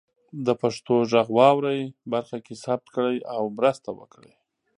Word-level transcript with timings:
د 0.45 0.47
پښتو 0.61 0.95
غږ 1.11 1.27
واورئ 1.37 1.81
برخه 2.13 2.37
کې 2.45 2.53
ثبت 2.63 2.87
کړئ 2.95 3.17
او 3.35 3.41
مرسته 3.57 3.89
وکړئ. 3.99 4.31